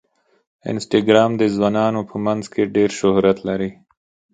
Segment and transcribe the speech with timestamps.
[0.71, 3.71] انسټاګرام د ځوانانو په منځ کې ډېر شهرت لري.